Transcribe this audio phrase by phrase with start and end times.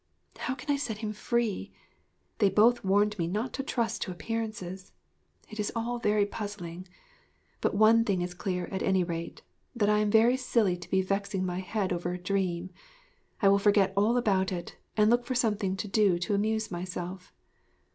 [0.39, 1.71] How can I set him free?...
[2.39, 4.93] They both warned me not to trust to appearances.
[5.47, 6.87] It is all very puzzling....
[7.61, 9.43] But one thing is clear at any rate,
[9.75, 12.71] that I am very silly to be vexing my head over a dream.
[13.43, 17.31] I will forget all about it, and look for something to do to amuse myself.'